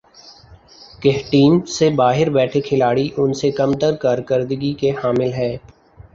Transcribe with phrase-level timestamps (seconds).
[1.01, 5.55] کہ ٹیم سے باہر بیٹھے کھلاڑی ان سے کم تر کارکردگی کے حامل ہیں۔